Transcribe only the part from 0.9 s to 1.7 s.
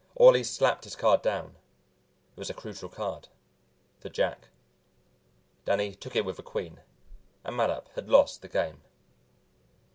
card down;